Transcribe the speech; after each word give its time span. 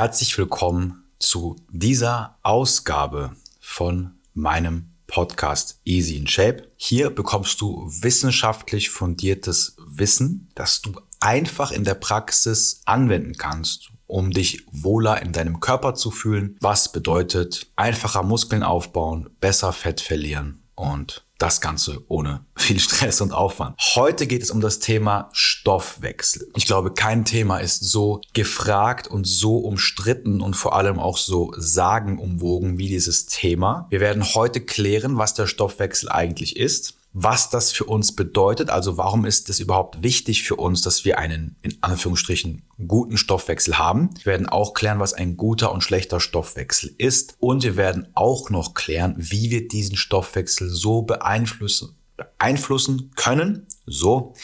herzlich 0.00 0.38
willkommen 0.38 1.04
zu 1.18 1.56
dieser 1.68 2.38
Ausgabe 2.42 3.36
von 3.60 4.12
meinem 4.32 4.94
Podcast 5.06 5.78
Easy 5.84 6.16
in 6.16 6.26
Shape. 6.26 6.72
Hier 6.76 7.10
bekommst 7.10 7.60
du 7.60 7.86
wissenschaftlich 8.00 8.88
fundiertes 8.88 9.76
Wissen, 9.86 10.48
das 10.54 10.80
du 10.80 10.98
einfach 11.20 11.70
in 11.70 11.84
der 11.84 11.96
Praxis 11.96 12.80
anwenden 12.86 13.34
kannst, 13.34 13.90
um 14.06 14.30
dich 14.30 14.64
wohler 14.72 15.20
in 15.20 15.32
deinem 15.32 15.60
Körper 15.60 15.94
zu 15.94 16.10
fühlen. 16.10 16.56
Was 16.60 16.90
bedeutet 16.92 17.70
einfacher 17.76 18.22
Muskeln 18.22 18.62
aufbauen, 18.62 19.28
besser 19.38 19.74
Fett 19.74 20.00
verlieren 20.00 20.62
und 20.76 21.26
das 21.40 21.60
Ganze 21.60 22.02
ohne 22.08 22.44
viel 22.54 22.78
Stress 22.78 23.20
und 23.20 23.32
Aufwand. 23.32 23.76
Heute 23.94 24.26
geht 24.26 24.42
es 24.42 24.50
um 24.50 24.60
das 24.60 24.78
Thema 24.78 25.30
Stoffwechsel. 25.32 26.48
Ich 26.54 26.66
glaube, 26.66 26.92
kein 26.92 27.24
Thema 27.24 27.58
ist 27.58 27.82
so 27.82 28.20
gefragt 28.34 29.08
und 29.08 29.26
so 29.26 29.56
umstritten 29.56 30.40
und 30.40 30.54
vor 30.54 30.76
allem 30.76 30.98
auch 30.98 31.16
so 31.16 31.52
sagenumwogen 31.56 32.78
wie 32.78 32.88
dieses 32.88 33.26
Thema. 33.26 33.86
Wir 33.90 34.00
werden 34.00 34.24
heute 34.34 34.60
klären, 34.60 35.16
was 35.16 35.34
der 35.34 35.46
Stoffwechsel 35.46 36.10
eigentlich 36.10 36.56
ist, 36.56 36.99
was 37.12 37.50
das 37.50 37.72
für 37.72 37.84
uns 37.84 38.14
bedeutet. 38.14 38.70
Also 38.70 38.96
warum 38.96 39.24
ist 39.24 39.48
es 39.48 39.58
überhaupt 39.58 40.02
wichtig 40.02 40.44
für 40.44 40.56
uns, 40.56 40.82
dass 40.82 41.04
wir 41.04 41.18
einen 41.18 41.56
in 41.62 41.76
Anführungsstrichen 41.80 42.62
guten 42.86 43.16
Stoffwechsel 43.16 43.78
haben. 43.78 44.10
Wir 44.22 44.26
werden 44.26 44.48
auch 44.48 44.74
klären, 44.74 45.00
was 45.00 45.12
ein 45.12 45.36
guter 45.36 45.72
und 45.72 45.82
schlechter 45.82 46.20
Stoffwechsel 46.20 46.94
ist. 46.98 47.36
Und 47.40 47.64
wir 47.64 47.76
werden 47.76 48.08
auch 48.14 48.50
noch 48.50 48.74
klären, 48.74 49.14
wie 49.18 49.50
wir 49.50 49.66
diesen 49.66 49.96
Stoffwechsel 49.96 50.68
so 50.68 51.02
beeinflussen, 51.02 51.96
beeinflussen 52.16 53.10
können, 53.16 53.66
so 53.86 54.34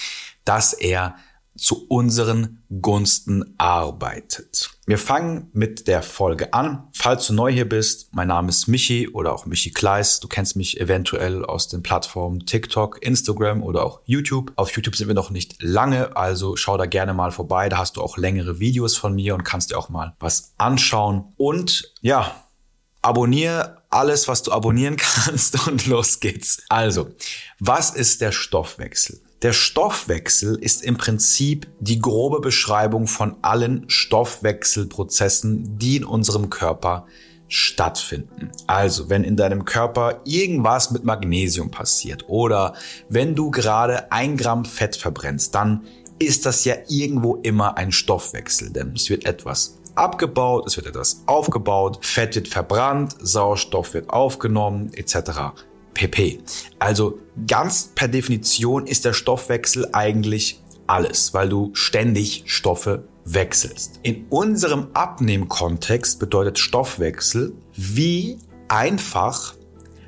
dass 0.45 0.73
er 0.73 1.17
zu 1.57 1.87
unseren 1.89 2.63
Gunsten 2.81 3.55
arbeitet. 3.59 4.71
Wir 4.87 4.99
fangen 4.99 5.51
mit 5.53 5.89
der 5.89 6.03
Folge 6.03 6.53
an. 6.53 6.89
Falls 6.93 7.27
du 7.27 7.33
neu 7.33 7.53
hier 7.53 7.69
bist, 7.69 8.15
mein 8.15 8.29
Name 8.29 8.49
ist 8.49 8.67
Michi 8.67 9.09
oder 9.09 9.33
auch 9.33 9.47
Michi 9.47 9.71
Kleis. 9.71 10.21
Du 10.21 10.29
kennst 10.29 10.57
mich 10.57 10.81
eventuell 10.81 11.45
aus 11.45 11.69
den 11.69 11.83
Plattformen 11.83 12.47
TikTok, 12.47 13.03
Instagram 13.03 13.63
oder 13.63 13.85
auch 13.85 14.01
YouTube. 14.05 14.53
Auf 14.57 14.71
YouTube 14.77 14.97
sind 14.97 15.09
wir 15.09 15.15
noch 15.15 15.31
nicht 15.31 15.63
lange, 15.63 16.17
also 16.17 16.57
schau 16.57 16.77
da 16.77 16.87
gerne 16.87 17.15
mal 17.15 17.33
vorbei. 17.33 17.69
Da 17.69 17.79
hast 17.79 17.97
du 17.97 18.03
auch 18.03 18.17
längere 18.17 18.61
Videos 18.61 18.97
von 18.97 19.15
mir 19.15 19.35
und 19.35 19.45
kannst 19.45 19.71
dir 19.71 19.79
auch 19.79 19.89
mal 19.89 20.15
was 20.21 20.55
anschauen. 20.59 21.33
Und 21.37 21.93
ja, 22.01 22.45
abonniere 23.03 23.83
alles, 23.91 24.29
was 24.29 24.43
du 24.43 24.53
abonnieren 24.53 24.97
kannst 25.25 25.67
und 25.67 25.87
los 25.87 26.21
geht's. 26.21 26.63
Also, 26.69 27.09
was 27.59 27.91
ist 27.91 28.21
der 28.21 28.33
Stoffwechsel? 28.33 29.21
Der 29.43 29.53
Stoffwechsel 29.53 30.57
ist 30.57 30.83
im 30.83 30.97
Prinzip 30.97 31.67
die 31.79 31.99
grobe 31.99 32.41
Beschreibung 32.41 33.07
von 33.07 33.37
allen 33.43 33.85
Stoffwechselprozessen, 33.89 35.79
die 35.79 35.97
in 35.97 36.05
unserem 36.05 36.49
Körper 36.49 37.07
stattfinden. 37.47 38.51
Also, 38.67 39.11
wenn 39.11 39.25
in 39.25 39.37
deinem 39.37 39.67
Körper 39.67 40.23
irgendwas 40.25 40.91
mit 40.91 41.05
Magnesium 41.05 41.71
passiert 41.71 42.25
oder 42.29 42.75
wenn 43.11 43.35
du 43.35 43.51
gerade 43.51 44.11
ein 44.11 44.39
Gramm 44.39 44.65
Fett 44.65 44.97
verbrennst, 44.97 45.55
dann 45.55 45.85
ist 46.19 46.47
das 46.47 46.65
ja 46.65 46.77
irgendwo 46.89 47.37
immer 47.37 47.77
ein 47.77 47.93
Stoffwechsel, 47.93 48.71
denn 48.71 48.95
es 48.97 49.11
wird 49.11 49.27
etwas 49.27 49.77
abgebaut, 49.95 50.67
es 50.67 50.79
wird 50.79 50.87
etwas 50.87 51.23
aufgebaut, 51.27 51.99
Fett 52.01 52.37
wird 52.37 52.49
verbrannt, 52.49 53.15
Sauerstoff 53.21 53.93
wird 53.93 54.09
aufgenommen 54.09 54.93
etc 54.95 55.53
pp. 55.97 56.39
Also 56.79 57.19
ganz 57.47 57.91
per 57.95 58.09
Definition 58.09 58.87
ist 58.87 59.05
der 59.05 59.15
Stoffwechsel 59.15 59.89
eigentlich 59.93 60.61
alles, 60.87 61.35
weil 61.35 61.49
du 61.49 61.71
ständig 61.73 62.45
Stoffe 62.47 63.09
wechselst. 63.25 63.99
In 64.03 64.27
unserem 64.29 64.89
Abnehmkontext 64.93 66.21
bedeutet 66.21 66.59
Stoffwechsel, 66.59 67.55
wie 67.75 68.39
einfach 68.69 69.55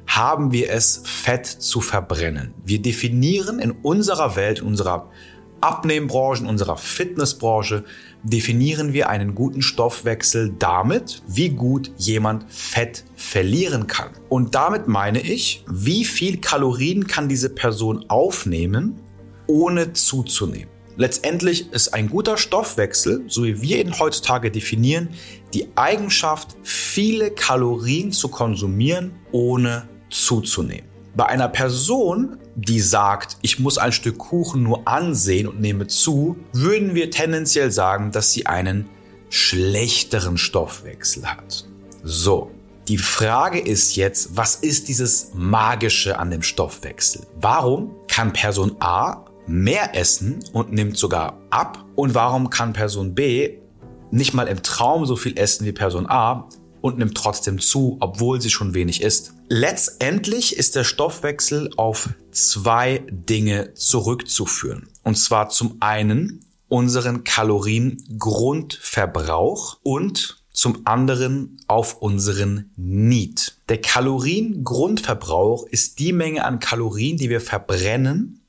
haben 0.06 0.52
wir 0.52 0.70
es, 0.70 1.02
Fett 1.04 1.46
zu 1.46 1.80
verbrennen. 1.80 2.54
Wir 2.64 2.80
definieren 2.80 3.58
in 3.58 3.72
unserer 3.72 4.36
Welt, 4.36 4.60
in 4.60 4.66
unserer 4.66 5.10
Abnehmbranche, 5.60 6.42
in 6.42 6.48
unserer 6.48 6.76
Fitnessbranche 6.76 7.84
definieren 8.22 8.92
wir 8.92 9.08
einen 9.08 9.34
guten 9.34 9.62
Stoffwechsel 9.62 10.54
damit, 10.58 11.22
wie 11.26 11.50
gut 11.50 11.90
jemand 11.96 12.44
Fett 12.48 13.04
verlieren 13.16 13.86
kann. 13.86 14.10
Und 14.28 14.54
damit 14.54 14.88
meine 14.88 15.20
ich, 15.20 15.64
wie 15.70 16.04
viel 16.04 16.38
Kalorien 16.38 17.06
kann 17.06 17.28
diese 17.28 17.50
Person 17.50 18.04
aufnehmen, 18.08 19.00
ohne 19.46 19.92
zuzunehmen. 19.92 20.68
Letztendlich 20.96 21.72
ist 21.72 21.94
ein 21.94 22.10
guter 22.10 22.36
Stoffwechsel, 22.36 23.22
so 23.28 23.44
wie 23.44 23.62
wir 23.62 23.80
ihn 23.80 23.96
heutzutage 23.98 24.50
definieren, 24.50 25.10
die 25.54 25.68
Eigenschaft, 25.76 26.56
viele 26.64 27.30
Kalorien 27.30 28.10
zu 28.10 28.28
konsumieren, 28.28 29.12
ohne 29.30 29.88
zuzunehmen. 30.10 30.87
Bei 31.18 31.26
einer 31.26 31.48
Person, 31.48 32.38
die 32.54 32.78
sagt, 32.78 33.38
ich 33.42 33.58
muss 33.58 33.76
ein 33.76 33.90
Stück 33.90 34.18
Kuchen 34.18 34.62
nur 34.62 34.86
ansehen 34.86 35.48
und 35.48 35.60
nehme 35.60 35.88
zu, 35.88 36.36
würden 36.52 36.94
wir 36.94 37.10
tendenziell 37.10 37.72
sagen, 37.72 38.12
dass 38.12 38.30
sie 38.30 38.46
einen 38.46 38.88
schlechteren 39.28 40.38
Stoffwechsel 40.38 41.26
hat. 41.26 41.66
So, 42.04 42.52
die 42.86 42.98
Frage 42.98 43.58
ist 43.58 43.96
jetzt, 43.96 44.36
was 44.36 44.54
ist 44.54 44.86
dieses 44.86 45.32
Magische 45.34 46.20
an 46.20 46.30
dem 46.30 46.42
Stoffwechsel? 46.42 47.26
Warum 47.40 47.96
kann 48.06 48.32
Person 48.32 48.76
A 48.78 49.24
mehr 49.48 49.96
essen 49.96 50.38
und 50.52 50.72
nimmt 50.72 50.96
sogar 50.96 51.36
ab? 51.50 51.84
Und 51.96 52.14
warum 52.14 52.48
kann 52.48 52.74
Person 52.74 53.16
B 53.16 53.58
nicht 54.12 54.34
mal 54.34 54.46
im 54.46 54.62
Traum 54.62 55.04
so 55.04 55.16
viel 55.16 55.36
essen 55.36 55.66
wie 55.66 55.72
Person 55.72 56.08
A, 56.08 56.48
und 56.80 56.98
nimmt 56.98 57.16
trotzdem 57.16 57.60
zu, 57.60 57.96
obwohl 58.00 58.40
sie 58.40 58.50
schon 58.50 58.74
wenig 58.74 59.02
isst. 59.02 59.34
Letztendlich 59.48 60.56
ist 60.56 60.76
der 60.76 60.84
Stoffwechsel 60.84 61.70
auf 61.76 62.10
zwei 62.30 63.02
Dinge 63.10 63.74
zurückzuführen. 63.74 64.88
Und 65.02 65.16
zwar 65.16 65.48
zum 65.48 65.78
einen 65.80 66.44
unseren 66.68 67.24
Kaloriengrundverbrauch 67.24 69.78
und 69.82 70.44
zum 70.52 70.86
anderen 70.86 71.56
auf 71.66 72.02
unseren 72.02 72.70
Need. 72.76 73.56
Der 73.68 73.80
Kaloriengrundverbrauch 73.80 75.66
ist 75.66 75.98
die 75.98 76.12
Menge 76.12 76.44
an 76.44 76.58
Kalorien, 76.58 77.16
die 77.16 77.30
wir 77.30 77.40
verbrennen, 77.40 78.42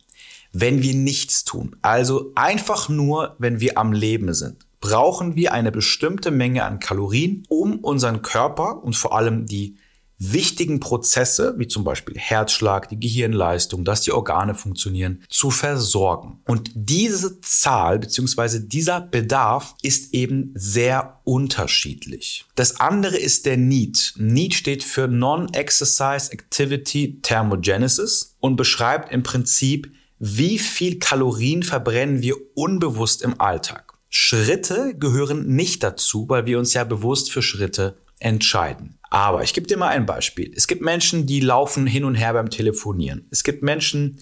wenn 0.52 0.82
wir 0.82 0.96
nichts 0.96 1.46
tun. 1.46 1.76
Also 1.82 2.32
einfach 2.36 2.90
nur, 2.90 3.36
wenn 3.38 3.60
wir 3.60 3.78
am 3.78 3.94
Leben 3.94 4.34
sind 4.34 4.66
brauchen 4.82 5.36
wir 5.36 5.54
eine 5.54 5.72
bestimmte 5.72 6.32
Menge 6.32 6.64
an 6.64 6.80
Kalorien, 6.80 7.44
um 7.50 7.80
unseren 7.80 8.22
Körper 8.22 8.84
und 8.84 8.96
vor 8.96 9.16
allem 9.16 9.46
die 9.46 9.78
wichtigen 10.20 10.82
Prozesse, 10.82 11.56
wie 11.58 11.68
zum 11.68 11.86
Beispiel 11.86 12.18
Herzschlag, 12.18 12.90
die 12.90 13.00
Gehirnleistung, 13.00 13.86
dass 13.86 14.02
die 14.02 14.12
Organe 14.12 14.54
funktionieren, 14.54 15.24
zu 15.30 15.50
versorgen. 15.50 16.42
Und 16.46 16.72
diese 16.76 17.40
Zahl 17.40 18.00
bzw. 18.00 18.60
dieser 18.60 19.00
Bedarf 19.00 19.76
ist 19.82 20.14
eben 20.14 20.52
sehr 20.56 21.22
unterschiedlich. 21.24 22.46
Das 22.56 22.82
andere 22.82 23.18
ist 23.18 23.46
der 23.46 23.58
NEAT. 23.58 24.16
NEAT 24.18 24.54
steht 24.54 24.84
für 24.84 25.08
Non-Exercise 25.08 26.32
Activity 26.34 27.20
Thermogenesis 27.22 28.36
und 28.40 28.58
beschreibt 28.58 29.14
im 29.14 29.24
Prinzip, 29.24 29.92
wie 30.20 30.60
viel 30.60 31.00
Kalorien 31.00 31.64
verbrennen 31.64 32.22
wir 32.22 32.36
unbewusst 32.56 33.22
im 33.22 33.40
Alltag. 33.40 33.89
Schritte 34.10 34.96
gehören 34.98 35.48
nicht 35.48 35.84
dazu, 35.84 36.28
weil 36.30 36.46
wir 36.46 36.60
uns 36.60 36.74
ja 36.74 36.84
bewusst 36.84 37.32
für 37.32 37.42
Schritte 37.42 37.98
entscheiden. 38.20 38.98
Aber 39.10 39.44
ich 39.44 39.54
gebe 39.54 39.68
dir 39.68 39.78
mal 39.78 39.90
ein 39.90 40.06
Beispiel. 40.06 40.52
Es 40.56 40.68
gibt 40.68 40.82
Menschen, 40.82 41.26
die 41.26 41.40
laufen 41.40 41.88
hin 41.88 42.04
und 42.04 42.16
her 42.16 42.34
beim 42.34 42.50
Telefonieren. 42.50 43.28
Es 43.32 43.44
gibt 43.44 43.64
Menschen, 43.64 44.20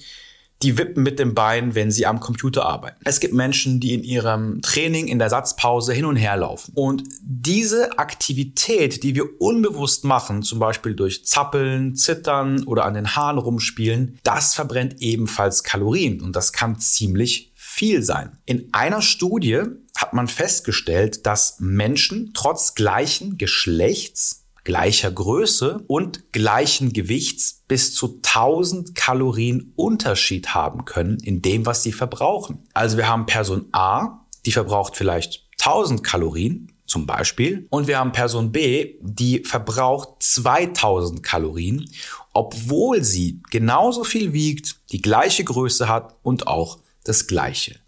die 0.63 0.77
wippen 0.77 1.03
mit 1.03 1.19
dem 1.19 1.35
Bein, 1.35 1.75
wenn 1.75 1.91
sie 1.91 2.07
am 2.07 2.19
Computer 2.19 2.65
arbeiten. 2.65 2.99
Es 3.03 3.19
gibt 3.19 3.33
Menschen, 3.33 3.79
die 3.79 3.93
in 3.93 4.03
ihrem 4.03 4.61
Training 4.61 5.07
in 5.07 5.19
der 5.19 5.29
Satzpause 5.29 5.93
hin 5.93 6.05
und 6.05 6.15
her 6.15 6.35
laufen. 6.37 6.71
Und 6.73 7.03
diese 7.21 7.99
Aktivität, 7.99 9.03
die 9.03 9.13
wir 9.13 9.39
unbewusst 9.39 10.03
machen, 10.03 10.41
zum 10.41 10.57
Beispiel 10.57 10.95
durch 10.95 11.25
Zappeln, 11.25 11.95
Zittern 11.95 12.63
oder 12.63 12.85
an 12.85 12.95
den 12.95 13.15
Haaren 13.15 13.37
rumspielen, 13.37 14.17
das 14.23 14.55
verbrennt 14.55 14.95
ebenfalls 14.99 15.63
Kalorien. 15.63 16.21
Und 16.21 16.35
das 16.35 16.53
kann 16.53 16.79
ziemlich 16.79 17.51
viel 17.77 18.01
sein. 18.01 18.37
In 18.45 18.69
einer 18.71 19.03
Studie 19.03 19.61
hat 19.95 20.13
man 20.13 20.27
festgestellt, 20.27 21.25
dass 21.27 21.59
Menschen 21.59 22.31
trotz 22.33 22.73
gleichen 22.73 23.37
Geschlechts, 23.37 24.45
gleicher 24.63 25.11
Größe 25.11 25.83
und 25.87 26.33
gleichen 26.33 26.91
Gewichts 26.91 27.63
bis 27.67 27.93
zu 27.93 28.19
1000 28.23 28.95
Kalorien 28.95 29.73
Unterschied 29.75 30.55
haben 30.55 30.85
können 30.85 31.19
in 31.19 31.43
dem, 31.43 31.67
was 31.67 31.83
sie 31.83 31.91
verbrauchen. 31.91 32.65
Also 32.73 32.97
wir 32.97 33.07
haben 33.07 33.27
Person 33.27 33.67
A, 33.71 34.25
die 34.45 34.51
verbraucht 34.51 34.95
vielleicht 34.95 35.47
1000 35.59 36.03
Kalorien 36.03 36.73
zum 36.87 37.05
Beispiel. 37.05 37.67
Und 37.69 37.87
wir 37.87 37.99
haben 37.99 38.11
Person 38.11 38.51
B, 38.51 38.95
die 39.01 39.43
verbraucht 39.43 40.09
2000 40.19 41.21
Kalorien, 41.21 41.89
obwohl 42.33 43.03
sie 43.03 43.41
genauso 43.51 44.03
viel 44.03 44.33
wiegt, 44.33 44.77
die 44.91 45.01
gleiche 45.01 45.43
Größe 45.43 45.87
hat 45.87 46.15
und 46.23 46.47
auch 46.47 46.79
das 47.07 47.27
Gleiche. 47.27 47.79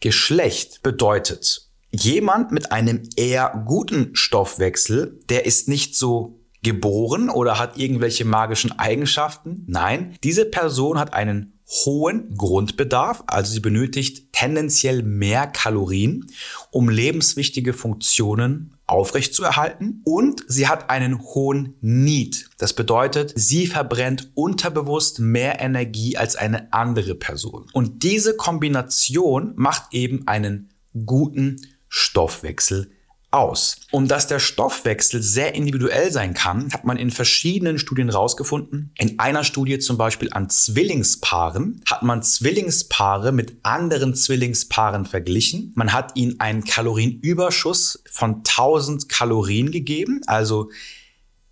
Geschlecht 0.00 0.82
bedeutet, 0.82 1.68
jemand 1.90 2.52
mit 2.52 2.72
einem 2.72 3.02
eher 3.16 3.64
guten 3.66 4.14
Stoffwechsel, 4.14 5.20
der 5.28 5.46
ist 5.46 5.68
nicht 5.68 5.96
so 5.96 6.40
geboren 6.62 7.30
oder 7.30 7.58
hat 7.58 7.78
irgendwelche 7.78 8.24
magischen 8.24 8.78
Eigenschaften. 8.78 9.64
Nein, 9.66 10.16
diese 10.22 10.44
Person 10.44 10.98
hat 10.98 11.14
einen 11.14 11.60
hohen 11.68 12.34
Grundbedarf, 12.36 13.24
also 13.26 13.52
sie 13.52 13.60
benötigt 13.60 14.32
tendenziell 14.32 15.02
mehr 15.02 15.46
Kalorien, 15.46 16.30
um 16.70 16.88
lebenswichtige 16.88 17.72
Funktionen 17.72 18.75
aufrechtzuerhalten 18.86 20.02
und 20.04 20.42
sie 20.46 20.68
hat 20.68 20.90
einen 20.90 21.20
hohen 21.20 21.74
Need. 21.80 22.50
Das 22.58 22.72
bedeutet, 22.72 23.32
sie 23.34 23.66
verbrennt 23.66 24.30
unterbewusst 24.34 25.18
mehr 25.18 25.60
Energie 25.60 26.16
als 26.16 26.36
eine 26.36 26.72
andere 26.72 27.14
Person. 27.14 27.66
Und 27.72 28.02
diese 28.02 28.36
Kombination 28.36 29.52
macht 29.56 29.92
eben 29.92 30.26
einen 30.28 30.70
guten 31.04 31.60
Stoffwechsel 31.88 32.90
aus. 33.36 33.76
Und 33.90 34.10
dass 34.10 34.26
der 34.26 34.38
Stoffwechsel 34.38 35.22
sehr 35.22 35.54
individuell 35.54 36.10
sein 36.10 36.34
kann, 36.34 36.72
hat 36.72 36.84
man 36.84 36.96
in 36.96 37.10
verschiedenen 37.10 37.78
Studien 37.78 38.10
rausgefunden. 38.10 38.92
In 38.98 39.18
einer 39.18 39.44
Studie 39.44 39.78
zum 39.78 39.98
Beispiel 39.98 40.28
an 40.32 40.50
Zwillingspaaren 40.50 41.82
hat 41.88 42.02
man 42.02 42.22
Zwillingspaare 42.22 43.32
mit 43.32 43.58
anderen 43.62 44.14
Zwillingspaaren 44.14 45.04
verglichen. 45.04 45.72
Man 45.74 45.92
hat 45.92 46.16
ihnen 46.16 46.40
einen 46.40 46.64
Kalorienüberschuss 46.64 48.02
von 48.10 48.36
1000 48.36 49.08
Kalorien 49.08 49.70
gegeben, 49.70 50.20
also 50.26 50.70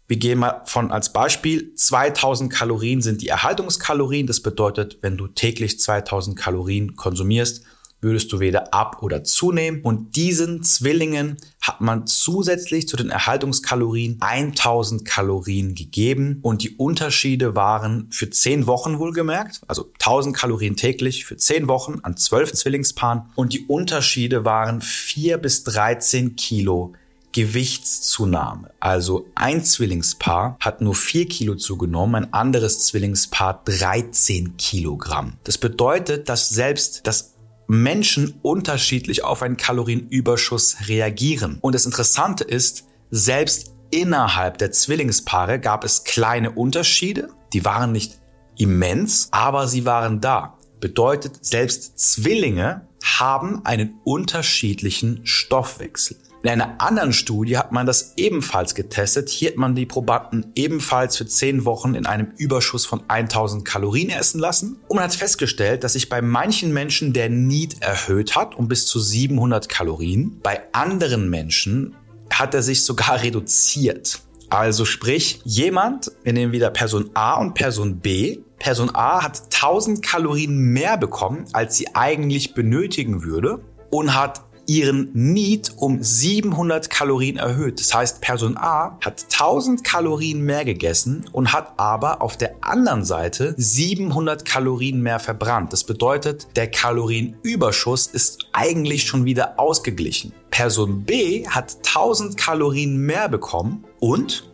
wir 0.06 0.18
gehen 0.18 0.38
mal 0.38 0.62
von 0.66 0.90
als 0.90 1.12
Beispiel 1.12 1.74
2000 1.74 2.52
Kalorien 2.52 3.00
sind 3.00 3.22
die 3.22 3.28
Erhaltungskalorien. 3.28 4.26
Das 4.26 4.40
bedeutet, 4.40 4.98
wenn 5.00 5.16
du 5.16 5.28
täglich 5.28 5.80
2000 5.80 6.38
Kalorien 6.38 6.94
konsumierst, 6.94 7.64
würdest 8.04 8.32
du 8.32 8.38
weder 8.38 8.72
ab- 8.72 9.02
oder 9.02 9.24
zunehmen. 9.24 9.82
Und 9.82 10.14
diesen 10.14 10.62
Zwillingen 10.62 11.38
hat 11.60 11.80
man 11.80 12.06
zusätzlich 12.06 12.86
zu 12.86 12.96
den 12.96 13.10
Erhaltungskalorien 13.10 14.18
1000 14.20 15.04
Kalorien 15.04 15.74
gegeben. 15.74 16.38
Und 16.42 16.62
die 16.62 16.76
Unterschiede 16.76 17.56
waren 17.56 18.06
für 18.10 18.30
10 18.30 18.68
Wochen 18.68 19.00
wohlgemerkt, 19.00 19.62
also 19.66 19.90
1000 19.94 20.36
Kalorien 20.36 20.76
täglich 20.76 21.24
für 21.24 21.36
10 21.36 21.66
Wochen 21.66 21.98
an 22.02 22.16
12 22.16 22.52
Zwillingspaaren. 22.52 23.22
Und 23.34 23.52
die 23.52 23.66
Unterschiede 23.66 24.44
waren 24.44 24.80
4 24.80 25.38
bis 25.38 25.64
13 25.64 26.36
Kilo. 26.36 26.94
Gewichtszunahme. 27.34 28.70
Also 28.78 29.26
ein 29.34 29.64
Zwillingspaar 29.64 30.56
hat 30.60 30.80
nur 30.80 30.94
4 30.94 31.26
Kilo 31.26 31.56
zugenommen, 31.56 32.14
ein 32.14 32.32
anderes 32.32 32.86
Zwillingspaar 32.86 33.60
13 33.64 34.56
Kilogramm. 34.56 35.32
Das 35.42 35.58
bedeutet, 35.58 36.28
dass 36.28 36.48
selbst 36.48 37.08
das 37.08 37.33
Menschen 37.66 38.38
unterschiedlich 38.42 39.24
auf 39.24 39.42
einen 39.42 39.56
Kalorienüberschuss 39.56 40.88
reagieren. 40.88 41.58
Und 41.60 41.74
das 41.74 41.86
Interessante 41.86 42.44
ist, 42.44 42.86
selbst 43.10 43.74
innerhalb 43.90 44.58
der 44.58 44.72
Zwillingspaare 44.72 45.60
gab 45.60 45.84
es 45.84 46.04
kleine 46.04 46.50
Unterschiede. 46.50 47.30
Die 47.52 47.64
waren 47.64 47.92
nicht 47.92 48.20
immens, 48.56 49.28
aber 49.30 49.68
sie 49.68 49.84
waren 49.84 50.20
da. 50.20 50.58
Bedeutet, 50.80 51.44
selbst 51.44 51.98
Zwillinge 51.98 52.88
haben 53.02 53.64
einen 53.64 54.00
unterschiedlichen 54.04 55.24
Stoffwechsel. 55.24 56.16
In 56.44 56.50
einer 56.50 56.78
anderen 56.78 57.14
Studie 57.14 57.56
hat 57.56 57.72
man 57.72 57.86
das 57.86 58.12
ebenfalls 58.18 58.74
getestet. 58.74 59.30
Hier 59.30 59.52
hat 59.52 59.56
man 59.56 59.74
die 59.74 59.86
Probanden 59.86 60.52
ebenfalls 60.54 61.16
für 61.16 61.26
10 61.26 61.64
Wochen 61.64 61.94
in 61.94 62.04
einem 62.04 62.32
Überschuss 62.36 62.84
von 62.84 63.02
1000 63.08 63.64
Kalorien 63.64 64.10
essen 64.10 64.40
lassen. 64.40 64.78
Und 64.86 64.96
man 64.96 65.04
hat 65.04 65.14
festgestellt, 65.14 65.84
dass 65.84 65.94
sich 65.94 66.10
bei 66.10 66.20
manchen 66.20 66.74
Menschen 66.74 67.14
der 67.14 67.30
Need 67.30 67.80
erhöht 67.80 68.36
hat 68.36 68.56
um 68.56 68.68
bis 68.68 68.84
zu 68.84 69.00
700 69.00 69.70
Kalorien. 69.70 70.38
Bei 70.42 70.60
anderen 70.72 71.30
Menschen 71.30 71.96
hat 72.30 72.52
er 72.52 72.62
sich 72.62 72.84
sogar 72.84 73.22
reduziert. 73.22 74.20
Also 74.50 74.84
sprich, 74.84 75.40
jemand, 75.44 76.12
wir 76.24 76.34
nehmen 76.34 76.52
wieder 76.52 76.68
Person 76.68 77.08
A 77.14 77.40
und 77.40 77.54
Person 77.54 78.00
B. 78.00 78.40
Person 78.58 78.94
A 78.94 79.24
hat 79.24 79.44
1000 79.44 80.02
Kalorien 80.02 80.58
mehr 80.58 80.98
bekommen, 80.98 81.46
als 81.54 81.76
sie 81.76 81.94
eigentlich 81.94 82.52
benötigen 82.52 83.22
würde 83.22 83.60
und 83.94 84.14
hat 84.14 84.43
ihren 84.66 85.10
Need 85.12 85.72
um 85.76 86.02
700 86.02 86.90
Kalorien 86.90 87.36
erhöht. 87.36 87.80
Das 87.80 87.94
heißt, 87.94 88.20
Person 88.20 88.56
A 88.56 88.98
hat 89.04 89.24
1000 89.30 89.84
Kalorien 89.84 90.40
mehr 90.40 90.64
gegessen 90.64 91.26
und 91.32 91.52
hat 91.52 91.74
aber 91.78 92.22
auf 92.22 92.36
der 92.36 92.56
anderen 92.60 93.04
Seite 93.04 93.54
700 93.56 94.44
Kalorien 94.44 95.00
mehr 95.00 95.18
verbrannt. 95.18 95.72
Das 95.72 95.84
bedeutet, 95.84 96.48
der 96.56 96.70
Kalorienüberschuss 96.70 98.06
ist 98.06 98.46
eigentlich 98.52 99.04
schon 99.04 99.24
wieder 99.24 99.58
ausgeglichen. 99.58 100.32
Person 100.50 101.04
B 101.04 101.46
hat 101.48 101.76
1000 101.86 102.36
Kalorien 102.36 102.96
mehr 102.98 103.28
bekommen 103.28 103.84
und 104.00 104.50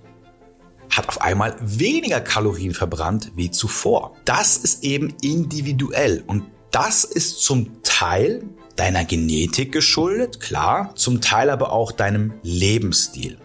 hat 0.90 1.08
auf 1.08 1.20
einmal 1.20 1.56
weniger 1.60 2.20
Kalorien 2.20 2.74
verbrannt 2.74 3.32
wie 3.36 3.50
zuvor. 3.50 4.16
Das 4.24 4.56
ist 4.56 4.82
eben 4.82 5.14
individuell 5.22 6.24
und 6.26 6.44
das 6.70 7.04
ist 7.04 7.42
zum 7.42 7.82
Teil 7.82 8.44
deiner 8.76 9.04
Genetik 9.04 9.72
geschuldet, 9.72 10.40
klar, 10.40 10.92
zum 10.96 11.20
Teil 11.20 11.50
aber 11.50 11.72
auch 11.72 11.92
deinem 11.92 12.34
Lebensstil. 12.42 13.38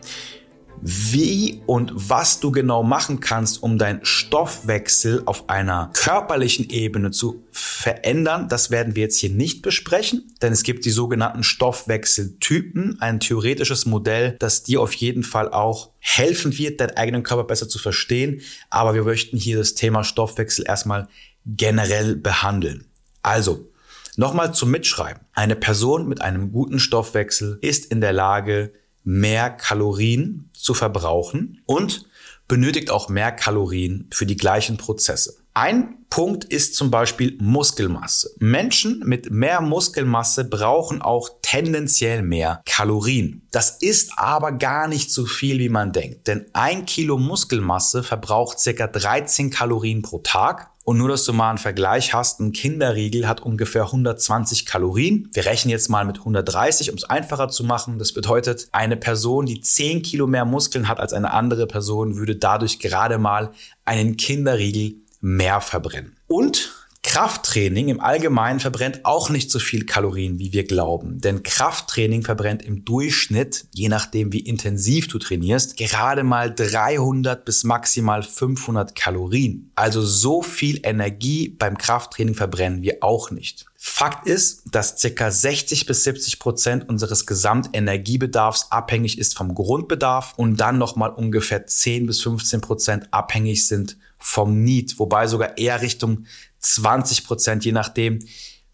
Wie 0.82 1.62
und 1.66 1.92
was 1.96 2.40
du 2.40 2.52
genau 2.52 2.84
machen 2.84 3.20
kannst, 3.20 3.64
um 3.64 3.78
deinen 3.78 4.06
Stoffwechsel 4.06 5.24
auf 5.26 5.50
einer 5.50 5.90
körperlichen 5.94 6.70
Ebene 6.70 7.12
zu 7.12 7.44
verändern, 7.52 8.50
das 8.50 8.70
werden 8.70 8.96
wir 8.96 9.04
jetzt 9.04 9.20
hier 9.20 9.32
nicht 9.32 9.62
besprechen, 9.62 10.32
denn 10.42 10.54
es 10.54 10.64
gibt 10.64 10.86
die 10.86 10.92
sogenannten 10.92 11.44
Stoffwechseltypen, 11.44 13.02
ein 13.02 13.20
theoretisches 13.20 13.86
Modell, 13.86 14.36
das 14.40 14.64
dir 14.64 14.82
auf 14.82 14.94
jeden 14.94 15.24
Fall 15.24 15.52
auch 15.52 15.90
helfen 15.98 16.56
wird, 16.58 16.80
deinen 16.80 16.98
eigenen 16.98 17.24
Körper 17.24 17.46
besser 17.46 17.68
zu 17.68 17.80
verstehen. 17.80 18.42
Aber 18.70 18.94
wir 18.94 19.04
möchten 19.06 19.38
hier 19.38 19.58
das 19.58 19.74
Thema 19.74 20.04
Stoffwechsel 20.04 20.66
erstmal 20.68 21.08
generell 21.46 22.16
behandeln. 22.16 22.86
Also, 23.24 23.72
Nochmal 24.18 24.54
zum 24.54 24.72
Mitschreiben. 24.72 25.22
Eine 25.34 25.56
Person 25.56 26.08
mit 26.08 26.22
einem 26.22 26.52
guten 26.52 26.80
Stoffwechsel 26.80 27.60
ist 27.62 27.86
in 27.86 28.02
der 28.02 28.14
Lage, 28.14 28.72
mehr 29.04 29.50
Kalorien 29.50 30.50
zu 30.54 30.74
verbrauchen 30.74 31.62
und 31.66 32.08
benötigt 32.48 32.92
auch 32.92 33.10
mehr 33.10 33.32
Kalorien 33.32 34.10
für 34.12 34.26
die 34.26 34.38
gleichen 34.38 34.78
Prozesse. 34.78 35.38
Ein 35.54 36.00
Punkt 36.10 36.44
ist 36.44 36.76
zum 36.76 36.92
Beispiel 36.92 37.38
Muskelmasse. 37.40 38.36
Menschen 38.40 39.02
mit 39.06 39.32
mehr 39.32 39.62
Muskelmasse 39.62 40.44
brauchen 40.44 41.02
auch 41.02 41.30
tendenziell 41.42 42.24
mehr 42.24 42.62
Kalorien. 42.66 43.48
Das 43.52 43.78
ist 43.82 44.12
aber 44.18 44.52
gar 44.52 44.88
nicht 44.88 45.12
so 45.12 45.26
viel, 45.26 45.60
wie 45.60 45.70
man 45.70 45.94
denkt. 45.94 46.28
Denn 46.28 46.46
ein 46.52 46.86
Kilo 46.86 47.18
Muskelmasse 47.18 48.04
verbraucht 48.04 48.60
circa 48.60 48.88
13 48.88 49.50
Kalorien 49.50 50.02
pro 50.02 50.20
Tag. 50.20 50.72
Und 50.86 51.00
nur, 51.00 51.10
dass 51.10 51.26
du 51.26 51.34
mal 51.34 51.50
einen 51.50 51.58
Vergleich 51.58 52.14
hast, 52.14 52.40
ein 52.40 52.52
Kinderriegel 52.52 53.28
hat 53.28 53.42
ungefähr 53.42 53.86
120 53.86 54.68
Kalorien. 54.68 55.28
Wir 55.34 55.46
rechnen 55.46 55.72
jetzt 55.72 55.90
mal 55.90 56.06
mit 56.06 56.20
130, 56.20 56.92
um 56.92 56.96
es 56.96 57.04
einfacher 57.04 57.50
zu 57.50 57.64
machen. 57.64 57.98
Das 57.98 58.14
bedeutet, 58.14 58.70
eine 58.72 58.96
Person, 58.96 59.48
die 59.48 59.60
10 59.60 60.04
Kilo 60.04 60.28
mehr 60.28 60.46
Muskeln 60.46 60.88
hat 60.88 61.00
als 61.00 61.12
eine 61.12 61.34
andere 61.34 61.66
Person, 61.66 62.18
würde 62.18 62.36
dadurch 62.36 62.78
gerade 62.78 63.18
mal 63.18 63.52
einen 63.84 64.16
Kinderriegel 64.16 64.98
mehr 65.22 65.60
verbrennen. 65.60 66.16
Und 66.28 66.85
Krafttraining 67.16 67.88
im 67.88 68.02
Allgemeinen 68.02 68.60
verbrennt 68.60 69.06
auch 69.06 69.30
nicht 69.30 69.50
so 69.50 69.58
viel 69.58 69.86
Kalorien, 69.86 70.38
wie 70.38 70.52
wir 70.52 70.66
glauben. 70.66 71.22
Denn 71.22 71.44
Krafttraining 71.44 72.24
verbrennt 72.24 72.62
im 72.62 72.84
Durchschnitt, 72.84 73.68
je 73.74 73.88
nachdem 73.88 74.34
wie 74.34 74.42
intensiv 74.42 75.08
du 75.08 75.18
trainierst, 75.18 75.78
gerade 75.78 76.26
mal 76.26 76.54
300 76.54 77.46
bis 77.46 77.64
maximal 77.64 78.22
500 78.22 78.96
Kalorien. 78.96 79.72
Also 79.76 80.02
so 80.02 80.42
viel 80.42 80.82
Energie 80.84 81.48
beim 81.48 81.78
Krafttraining 81.78 82.36
verbrennen 82.36 82.82
wir 82.82 82.98
auch 83.00 83.32
nicht. 83.32 83.66
Fakt 83.78 84.28
ist, 84.28 84.64
dass 84.72 85.02
ca. 85.02 85.32
60 85.32 85.86
bis 85.86 86.04
70 86.04 86.40
Prozent 86.40 86.90
unseres 86.90 87.26
Gesamtenergiebedarfs 87.26 88.74
abhängig 88.74 89.20
ist 89.20 89.38
vom 89.38 89.56
Grundbedarf 89.56 90.34
und 90.36 90.58
dann 90.58 90.78
nochmal 90.78 91.12
ungefähr 91.12 91.66
10 91.66 92.08
bis 92.08 92.22
15 92.24 92.60
Prozent 92.60 93.08
abhängig 93.12 93.68
sind 93.68 93.96
vom 94.28 94.64
Need, 94.64 94.98
wobei 94.98 95.28
sogar 95.28 95.56
eher 95.60 95.84
Richtung 95.84 96.26
20 96.58 97.26
Prozent, 97.26 97.64
je 97.64 97.72
nachdem, 97.72 98.26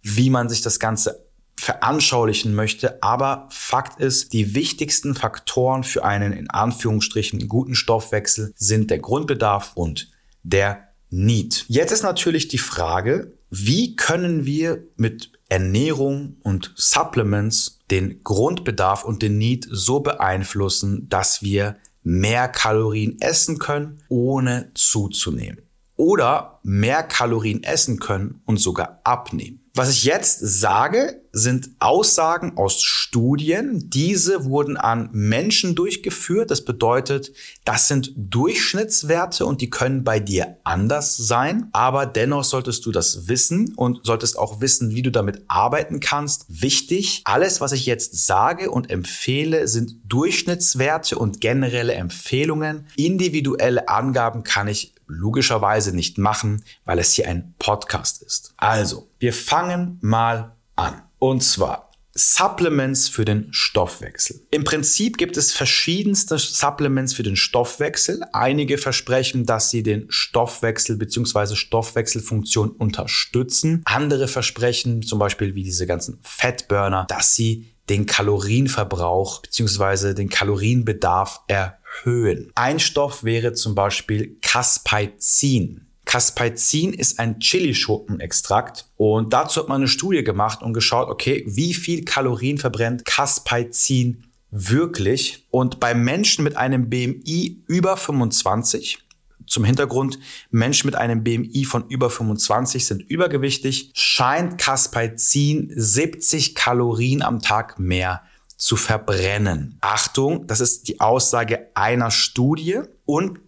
wie 0.02 0.30
man 0.30 0.48
sich 0.48 0.62
das 0.62 0.80
Ganze 0.80 1.26
veranschaulichen 1.58 2.56
möchte. 2.56 3.04
Aber 3.04 3.50
Fakt 3.52 4.00
ist, 4.00 4.32
die 4.32 4.56
wichtigsten 4.56 5.14
Faktoren 5.14 5.84
für 5.84 6.06
einen 6.06 6.32
in 6.32 6.50
Anführungsstrichen 6.50 7.50
guten 7.50 7.76
Stoffwechsel 7.76 8.54
sind 8.56 8.90
der 8.90 9.00
Grundbedarf 9.00 9.74
und 9.76 10.10
der 10.42 10.88
Need. 11.10 11.66
Jetzt 11.68 11.92
ist 11.92 12.04
natürlich 12.04 12.48
die 12.48 12.58
Frage, 12.58 13.34
wie 13.50 13.98
können 13.98 14.46
wir 14.46 14.82
mit 14.96 15.34
Ernährung 15.50 16.38
und 16.44 16.74
Supplements 16.78 17.80
den 17.92 18.24
Grundbedarf 18.24 19.04
und 19.04 19.22
den 19.22 19.38
Need 19.38 19.68
so 19.70 20.00
beeinflussen, 20.00 21.10
dass 21.10 21.44
wir 21.44 21.76
mehr 22.04 22.48
Kalorien 22.48 23.20
essen 23.20 23.60
können, 23.60 24.04
ohne 24.10 24.72
zuzunehmen. 24.74 25.62
Oder 25.96 26.60
mehr 26.64 27.04
Kalorien 27.04 27.64
essen 27.64 28.00
können 28.00 28.42
und 28.46 28.58
sogar 28.58 29.02
abnehmen. 29.04 29.70
Was 29.74 29.92
ich 29.92 30.04
jetzt 30.04 30.40
sage, 30.40 31.21
sind 31.32 31.70
Aussagen 31.80 32.58
aus 32.58 32.82
Studien. 32.82 33.90
Diese 33.90 34.46
wurden 34.46 34.78
an 34.78 35.10
Menschen 35.12 35.76
durchgeführt. 35.76 36.52
Das 36.52 36.66
bedeutet, 36.66 37.32
das 37.66 37.88
sind 37.88 38.14
Durchschnittswerte 38.16 39.46
und 39.46 39.62
die 39.62 39.70
können 39.70 40.04
bei 40.04 40.20
dir 40.20 40.58
anders 40.64 41.18
sein. 41.18 41.70
Aber 41.72 42.06
dennoch 42.06 42.44
solltest 42.44 42.86
du 42.86 42.92
das 42.92 43.28
wissen 43.28 43.74
und 43.76 44.02
solltest 44.04 44.38
auch 44.38 44.62
wissen, 44.62 44.92
wie 44.92 45.02
du 45.02 45.12
damit 45.12 45.44
arbeiten 45.48 46.00
kannst. 46.00 46.46
Wichtig, 46.50 47.22
alles, 47.26 47.62
was 47.62 47.72
ich 47.72 47.86
jetzt 47.86 48.26
sage 48.26 48.72
und 48.72 48.90
empfehle, 48.90 49.68
sind 49.68 49.96
Durchschnittswerte 50.06 51.18
und 51.18 51.42
generelle 51.42 51.94
Empfehlungen. 51.94 52.88
Individuelle 52.96 53.88
Angaben 53.88 54.44
kann 54.44 54.68
ich 54.68 54.94
logischerweise 55.08 55.96
nicht 55.96 56.18
machen, 56.18 56.64
weil 56.86 57.00
es 57.00 57.14
hier 57.14 57.28
ein 57.28 57.54
Podcast 57.60 58.22
ist. 58.24 58.54
Also, 58.58 59.10
wir 59.20 59.34
fangen 59.34 59.98
mal 60.02 60.56
an. 60.76 61.02
Und 61.22 61.44
zwar 61.44 61.92
Supplements 62.16 63.08
für 63.08 63.26
den 63.26 63.50
Stoffwechsel. 63.52 64.42
Im 64.50 64.64
Prinzip 64.64 65.20
gibt 65.20 65.38
es 65.38 65.54
verschiedenste 65.54 66.40
Supplements 66.40 67.14
für 67.14 67.22
den 67.22 67.36
Stoffwechsel. 67.36 68.22
Einige 68.34 68.80
versprechen, 68.80 69.46
dass 69.46 69.70
sie 69.70 69.84
den 69.84 70.08
Stoffwechsel 70.10 70.98
bzw. 70.98 71.56
Stoffwechselfunktion 71.56 72.72
unterstützen. 72.72 73.84
Andere 73.86 74.28
versprechen, 74.28 75.04
zum 75.04 75.20
Beispiel 75.20 75.54
wie 75.54 75.64
diese 75.64 75.86
ganzen 75.86 76.20
Fettburner, 76.24 77.06
dass 77.08 77.36
sie 77.36 77.68
den 77.88 78.08
Kalorienverbrauch 78.08 79.44
bzw. 79.44 80.16
den 80.16 80.30
Kalorienbedarf 80.30 81.42
erhöhen. 81.48 82.52
Ein 82.56 82.80
Stoff 82.80 83.24
wäre 83.24 83.54
zum 83.54 83.76
Beispiel 83.76 84.38
Caspeicin. 84.42 85.91
Caspeicin 86.06 86.94
ist 86.94 87.20
ein 87.20 87.40
Chilischotenextrakt 87.40 88.90
und 88.98 89.34
dazu 89.34 89.62
hat 89.62 89.70
man 89.70 89.78
eine 89.78 89.88
Studie 89.88 90.24
gemacht 90.24 90.62
und 90.62 90.74
geschaut, 90.74 91.10
okay, 91.10 91.44
wie 91.48 91.74
viel 91.74 92.04
Kalorien 92.04 92.58
verbrennt 92.58 93.06
Caspeicin 93.06 94.24
wirklich? 94.50 95.48
Und 95.52 95.80
bei 95.80 95.94
Menschen 95.94 96.44
mit 96.44 96.58
einem 96.58 96.90
BMI 96.90 97.64
über 97.68 97.98
25, 97.98 99.00
zum 99.48 99.64
Hintergrund, 99.64 100.20
Menschen 100.50 100.88
mit 100.88 100.96
einem 100.96 101.24
BMI 101.24 101.66
von 101.66 101.88
über 101.88 102.10
25 102.10 102.86
sind 102.86 103.02
übergewichtig, 103.02 103.92
scheint 103.94 104.58
Caspeicin 104.58 105.72
70 105.76 106.56
Kalorien 106.56 107.22
am 107.22 107.42
Tag 107.42 107.80
mehr 107.80 108.24
zu 108.58 108.76
verbrennen. 108.76 109.78
Achtung, 109.82 110.46
das 110.48 110.62
ist 110.62 110.88
die 110.88 111.00
Aussage 111.02 111.70
einer 111.74 112.12
Studie 112.12 112.82
und 113.06 113.40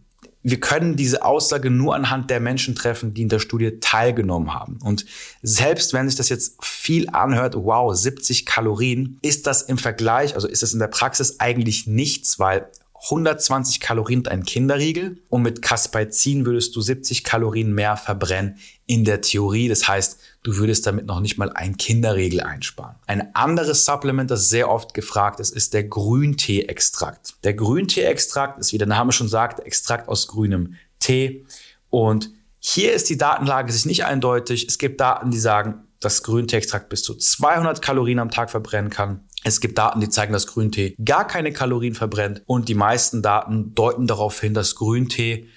wir 0.43 0.59
können 0.59 0.97
diese 0.97 1.23
Aussage 1.23 1.69
nur 1.69 1.95
anhand 1.95 2.29
der 2.29 2.41
Menschen 2.41 2.75
treffen, 2.75 3.13
die 3.13 3.21
in 3.21 3.29
der 3.29 3.39
Studie 3.39 3.79
teilgenommen 3.79 4.53
haben. 4.53 4.77
Und 4.83 5.05
selbst 5.41 5.93
wenn 5.93 6.07
sich 6.07 6.17
das 6.17 6.29
jetzt 6.29 6.57
viel 6.61 7.09
anhört, 7.09 7.55
wow, 7.55 7.95
70 7.95 8.45
Kalorien, 8.45 9.17
ist 9.21 9.47
das 9.47 9.61
im 9.63 9.77
Vergleich, 9.77 10.35
also 10.35 10.47
ist 10.47 10.61
das 10.61 10.73
in 10.73 10.79
der 10.79 10.87
Praxis 10.87 11.39
eigentlich 11.39 11.87
nichts, 11.87 12.39
weil 12.39 12.67
120 13.03 13.81
Kalorien 13.81 14.25
ein 14.27 14.43
Kinderriegel 14.43 15.21
und 15.27 15.41
mit 15.41 15.61
Caspeizin 15.61 16.45
würdest 16.45 16.73
du 16.75 16.81
70 16.81 17.25
Kalorien 17.25 17.73
mehr 17.73 17.97
verbrennen 17.97 18.57
in 18.85 19.03
der 19.03 19.19
Theorie. 19.19 19.67
Das 19.67 19.87
heißt, 19.89 20.19
du 20.43 20.55
würdest 20.55 20.87
damit 20.87 21.05
noch 21.05 21.19
nicht 21.19 21.37
mal 21.37 21.51
ein 21.51 21.75
Kinderriegel 21.75 22.39
einsparen. 22.39 22.95
Ein 23.05 23.35
anderes 23.35 23.83
Supplement, 23.83 24.31
das 24.31 24.47
sehr 24.47 24.69
oft 24.69 24.93
gefragt 24.93 25.41
ist, 25.41 25.53
ist 25.53 25.73
der 25.73 25.83
Grüntee-Extrakt. 25.83 27.33
Der 27.43 27.53
Grüntee-Extrakt 27.53 28.59
ist, 28.59 28.71
wie 28.71 28.77
der 28.77 28.87
Name 28.87 29.11
schon 29.11 29.27
sagt, 29.27 29.59
Extrakt 29.59 30.07
aus 30.07 30.27
grünem 30.27 30.75
Tee 30.99 31.45
und 31.89 32.31
hier 32.59 32.93
ist 32.93 33.09
die 33.09 33.17
Datenlage 33.17 33.73
sich 33.73 33.85
nicht 33.85 34.05
eindeutig. 34.05 34.65
Es 34.69 34.77
gibt 34.77 35.01
Daten, 35.01 35.31
die 35.31 35.39
sagen, 35.39 35.83
dass 35.99 36.23
Grüntee-Extrakt 36.23 36.87
bis 36.87 37.03
zu 37.03 37.15
200 37.15 37.81
Kalorien 37.81 38.19
am 38.19 38.31
Tag 38.31 38.49
verbrennen 38.49 38.89
kann. 38.89 39.27
Es 39.43 39.59
gibt 39.59 39.77
Daten, 39.77 39.99
die 39.99 40.09
zeigen, 40.09 40.33
dass 40.33 40.47
Grüntee 40.47 40.95
gar 41.03 41.27
keine 41.27 41.51
Kalorien 41.51 41.95
verbrennt 41.95 42.41
und 42.45 42.69
die 42.69 42.75
meisten 42.75 43.21
Daten 43.21 43.75
deuten 43.75 44.07
darauf 44.07 44.39
hin, 44.39 44.53
dass 44.53 44.75
Grüntee 44.75 45.47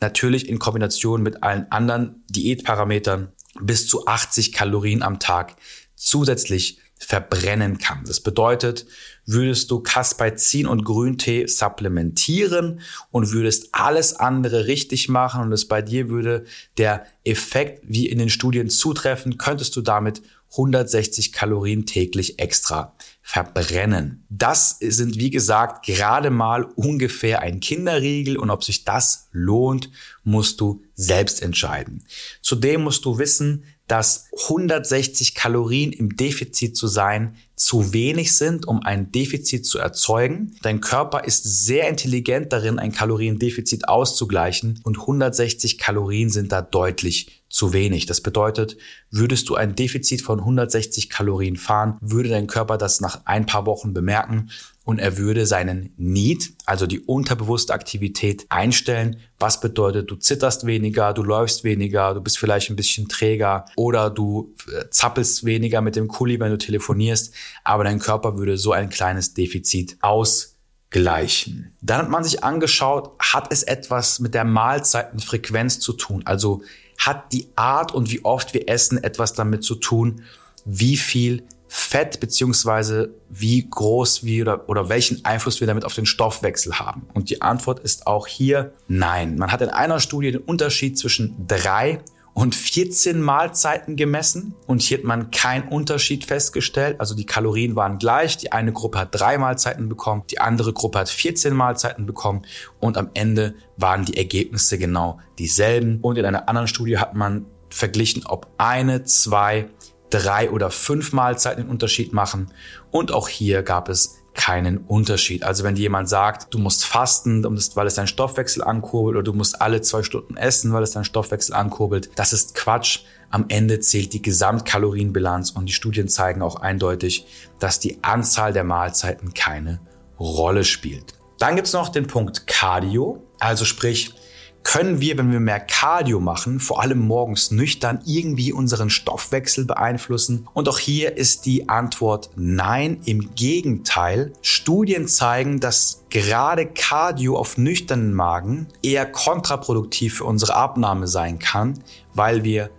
natürlich 0.00 0.48
in 0.48 0.58
Kombination 0.58 1.22
mit 1.22 1.42
allen 1.42 1.70
anderen 1.70 2.24
Diätparametern 2.28 3.32
bis 3.60 3.86
zu 3.86 4.06
80 4.06 4.52
Kalorien 4.52 5.02
am 5.02 5.18
Tag 5.18 5.56
zusätzlich 5.94 6.78
verbrennen 6.98 7.78
kann. 7.78 8.04
Das 8.06 8.20
bedeutet, 8.20 8.86
würdest 9.26 9.70
du 9.70 9.80
Kaspeizin 9.80 10.66
und 10.66 10.84
Grüntee 10.84 11.46
supplementieren 11.46 12.80
und 13.10 13.32
würdest 13.32 13.70
alles 13.72 14.14
andere 14.14 14.66
richtig 14.66 15.08
machen 15.08 15.42
und 15.42 15.52
es 15.52 15.66
bei 15.66 15.82
dir 15.82 16.08
würde 16.08 16.44
der 16.78 17.04
Effekt 17.24 17.82
wie 17.88 18.08
in 18.08 18.18
den 18.18 18.30
Studien 18.30 18.70
zutreffen, 18.70 19.36
könntest 19.36 19.74
du 19.74 19.80
damit 19.80 20.22
160 20.52 21.32
Kalorien 21.32 21.86
täglich 21.86 22.38
extra 22.38 22.94
verbrennen. 23.22 24.26
Das 24.28 24.76
sind, 24.80 25.16
wie 25.16 25.30
gesagt, 25.30 25.86
gerade 25.86 26.30
mal 26.30 26.64
ungefähr 26.64 27.40
ein 27.40 27.60
Kinderriegel 27.60 28.36
und 28.36 28.50
ob 28.50 28.62
sich 28.62 28.84
das 28.84 29.28
lohnt, 29.32 29.90
musst 30.24 30.60
du 30.60 30.82
selbst 30.94 31.42
entscheiden. 31.42 32.04
Zudem 32.42 32.82
musst 32.82 33.04
du 33.04 33.18
wissen, 33.18 33.64
dass 33.86 34.28
160 34.48 35.34
Kalorien 35.34 35.92
im 35.92 36.16
Defizit 36.16 36.76
zu 36.76 36.86
sein 36.86 37.36
zu 37.62 37.92
wenig 37.92 38.36
sind, 38.36 38.66
um 38.66 38.82
ein 38.82 39.12
Defizit 39.12 39.64
zu 39.64 39.78
erzeugen. 39.78 40.56
Dein 40.62 40.80
Körper 40.80 41.22
ist 41.22 41.44
sehr 41.64 41.88
intelligent 41.88 42.52
darin, 42.52 42.80
ein 42.80 42.90
Kaloriendefizit 42.90 43.88
auszugleichen 43.88 44.80
und 44.82 44.98
160 44.98 45.78
Kalorien 45.78 46.28
sind 46.28 46.50
da 46.50 46.60
deutlich 46.60 47.44
zu 47.48 47.72
wenig. 47.72 48.06
Das 48.06 48.20
bedeutet, 48.20 48.78
würdest 49.12 49.48
du 49.48 49.54
ein 49.54 49.76
Defizit 49.76 50.22
von 50.22 50.40
160 50.40 51.08
Kalorien 51.08 51.56
fahren, 51.56 51.98
würde 52.00 52.30
dein 52.30 52.48
Körper 52.48 52.78
das 52.78 53.00
nach 53.00 53.26
ein 53.26 53.46
paar 53.46 53.64
Wochen 53.64 53.94
bemerken 53.94 54.50
und 54.84 54.98
er 54.98 55.16
würde 55.16 55.46
seinen 55.46 55.92
Need, 55.96 56.54
also 56.66 56.86
die 56.86 57.00
unterbewusste 57.00 57.72
Aktivität, 57.72 58.46
einstellen. 58.48 59.18
Was 59.38 59.60
bedeutet, 59.60 60.10
du 60.10 60.16
zitterst 60.16 60.66
weniger, 60.66 61.12
du 61.12 61.22
läufst 61.22 61.62
weniger, 61.62 62.14
du 62.14 62.20
bist 62.20 62.38
vielleicht 62.38 62.70
ein 62.70 62.76
bisschen 62.76 63.08
träger 63.08 63.64
oder 63.76 64.10
du 64.10 64.54
äh, 64.68 64.84
zappelst 64.90 65.44
weniger 65.44 65.80
mit 65.80 65.94
dem 65.94 66.08
Kuli, 66.08 66.40
wenn 66.40 66.50
du 66.50 66.58
telefonierst, 66.58 67.32
aber 67.62 67.84
dein 67.84 68.00
Körper 68.00 68.38
würde 68.38 68.58
so 68.58 68.72
ein 68.72 68.90
kleines 68.90 69.34
Defizit 69.34 69.98
ausgleichen. 70.00 71.76
Dann 71.80 71.98
hat 71.98 72.10
man 72.10 72.24
sich 72.24 72.42
angeschaut, 72.42 73.12
hat 73.20 73.52
es 73.52 73.62
etwas 73.62 74.18
mit 74.18 74.34
der 74.34 74.44
Mahlzeitenfrequenz 74.44 75.78
zu 75.78 75.92
tun? 75.92 76.22
Also 76.24 76.62
hat 76.98 77.32
die 77.32 77.48
Art 77.56 77.94
und 77.94 78.10
wie 78.10 78.24
oft 78.24 78.52
wir 78.52 78.68
essen 78.68 79.02
etwas 79.02 79.32
damit 79.32 79.62
zu 79.62 79.76
tun, 79.76 80.22
wie 80.64 80.96
viel 80.96 81.44
Fett 81.74 82.20
beziehungsweise 82.20 83.14
wie 83.30 83.66
groß 83.66 84.24
wir 84.24 84.42
oder, 84.42 84.68
oder 84.68 84.88
welchen 84.90 85.24
Einfluss 85.24 85.60
wir 85.60 85.66
damit 85.66 85.86
auf 85.86 85.94
den 85.94 86.04
Stoffwechsel 86.04 86.78
haben? 86.78 87.06
Und 87.14 87.30
die 87.30 87.40
Antwort 87.40 87.80
ist 87.80 88.06
auch 88.06 88.26
hier 88.26 88.74
nein. 88.88 89.38
Man 89.38 89.50
hat 89.50 89.62
in 89.62 89.70
einer 89.70 89.98
Studie 89.98 90.32
den 90.32 90.42
Unterschied 90.42 90.98
zwischen 90.98 91.46
drei 91.48 92.00
und 92.34 92.54
14 92.54 93.22
Mahlzeiten 93.22 93.96
gemessen 93.96 94.54
und 94.66 94.82
hier 94.82 94.98
hat 94.98 95.04
man 95.04 95.30
keinen 95.30 95.66
Unterschied 95.68 96.26
festgestellt. 96.26 97.00
Also 97.00 97.14
die 97.14 97.24
Kalorien 97.24 97.74
waren 97.74 97.96
gleich. 97.96 98.36
Die 98.36 98.52
eine 98.52 98.74
Gruppe 98.74 98.98
hat 98.98 99.08
drei 99.12 99.38
Mahlzeiten 99.38 99.88
bekommen, 99.88 100.24
die 100.30 100.40
andere 100.40 100.74
Gruppe 100.74 100.98
hat 100.98 101.08
14 101.08 101.54
Mahlzeiten 101.54 102.04
bekommen 102.04 102.42
und 102.80 102.98
am 102.98 103.08
Ende 103.14 103.54
waren 103.78 104.04
die 104.04 104.18
Ergebnisse 104.18 104.76
genau 104.76 105.20
dieselben. 105.38 106.00
Und 106.02 106.18
in 106.18 106.26
einer 106.26 106.50
anderen 106.50 106.68
Studie 106.68 106.98
hat 106.98 107.14
man 107.14 107.46
verglichen, 107.70 108.26
ob 108.26 108.48
eine, 108.58 109.04
zwei 109.04 109.70
drei 110.12 110.50
oder 110.50 110.70
fünf 110.70 111.12
Mahlzeiten 111.12 111.64
den 111.64 111.70
Unterschied 111.70 112.12
machen. 112.12 112.52
Und 112.90 113.12
auch 113.12 113.28
hier 113.28 113.62
gab 113.62 113.88
es 113.88 114.18
keinen 114.34 114.78
Unterschied. 114.78 115.42
Also 115.42 115.64
wenn 115.64 115.76
jemand 115.76 116.08
sagt, 116.08 116.54
du 116.54 116.58
musst 116.58 116.84
fasten, 116.84 117.44
weil 117.44 117.86
es 117.86 117.94
deinen 117.94 118.06
Stoffwechsel 118.06 118.62
ankurbelt 118.62 119.16
oder 119.16 119.24
du 119.24 119.32
musst 119.32 119.60
alle 119.60 119.80
zwei 119.82 120.02
Stunden 120.02 120.36
essen, 120.36 120.72
weil 120.72 120.82
es 120.82 120.92
deinen 120.92 121.04
Stoffwechsel 121.04 121.54
ankurbelt, 121.54 122.10
das 122.16 122.32
ist 122.32 122.54
Quatsch. 122.54 123.00
Am 123.30 123.46
Ende 123.48 123.80
zählt 123.80 124.12
die 124.12 124.22
Gesamtkalorienbilanz 124.22 125.50
und 125.50 125.66
die 125.66 125.72
Studien 125.72 126.08
zeigen 126.08 126.42
auch 126.42 126.56
eindeutig, 126.56 127.26
dass 127.58 127.78
die 127.80 128.02
Anzahl 128.02 128.52
der 128.52 128.64
Mahlzeiten 128.64 129.32
keine 129.32 129.80
Rolle 130.18 130.64
spielt. 130.64 131.14
Dann 131.38 131.56
gibt's 131.56 131.72
noch 131.72 131.88
den 131.88 132.06
Punkt 132.06 132.46
Cardio, 132.46 133.26
also 133.38 133.64
sprich 133.64 134.14
können 134.62 135.00
wir, 135.00 135.18
wenn 135.18 135.32
wir 135.32 135.40
mehr 135.40 135.60
Cardio 135.60 136.20
machen, 136.20 136.60
vor 136.60 136.80
allem 136.80 136.98
morgens 136.98 137.50
nüchtern, 137.50 138.00
irgendwie 138.04 138.52
unseren 138.52 138.90
Stoffwechsel 138.90 139.64
beeinflussen? 139.64 140.48
Und 140.54 140.68
auch 140.68 140.78
hier 140.78 141.16
ist 141.16 141.46
die 141.46 141.68
Antwort 141.68 142.30
nein. 142.36 143.00
Im 143.04 143.34
Gegenteil, 143.34 144.32
Studien 144.40 145.08
zeigen, 145.08 145.60
dass 145.60 146.04
gerade 146.10 146.66
Cardio 146.66 147.36
auf 147.36 147.58
nüchternen 147.58 148.14
Magen 148.14 148.68
eher 148.82 149.06
kontraproduktiv 149.06 150.18
für 150.18 150.24
unsere 150.24 150.54
Abnahme 150.54 151.08
sein 151.08 151.38
kann, 151.38 151.82
weil 152.14 152.44
wir 152.44 152.70